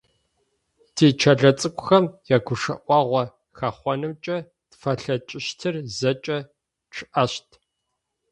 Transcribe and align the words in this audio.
Тикӏэлэцӏыкӏухэм 0.95 2.05
ягушӏуагъо 2.35 3.23
хэхъонымкӏэ 3.57 4.37
тфэлъэкӏыщтыр 4.69 5.75
зэкӏэ 5.97 6.37
тшӏэщт. 6.91 7.47